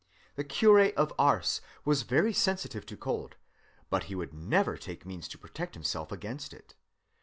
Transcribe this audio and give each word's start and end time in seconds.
The 0.33 0.43
Curé 0.43 0.95
of 0.95 1.13
Ars 1.19 1.61
was 1.85 2.01
very 2.01 2.33
sensitive 2.33 2.87
to 2.87 2.97
cold, 2.97 3.35
but 3.91 4.05
he 4.05 4.15
would 4.15 4.33
never 4.33 4.75
take 4.75 5.05
means 5.05 5.27
to 5.27 5.37
protect 5.37 5.75
himself 5.75 6.11
against 6.11 6.53
it. 6.55 6.73